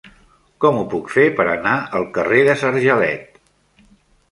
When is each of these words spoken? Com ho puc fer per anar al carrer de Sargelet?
Com 0.63 0.79
ho 0.79 0.85
puc 0.93 1.11
fer 1.17 1.25
per 1.41 1.45
anar 1.51 1.75
al 1.99 2.07
carrer 2.17 2.41
de 2.51 2.57
Sargelet? 2.65 3.41